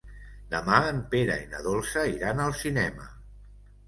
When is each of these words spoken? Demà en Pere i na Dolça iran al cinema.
Demà 0.51 0.77
en 0.93 1.01
Pere 1.11 1.35
i 1.41 1.45
na 1.51 1.59
Dolça 1.67 2.05
iran 2.13 2.41
al 2.47 2.55
cinema. 2.63 3.07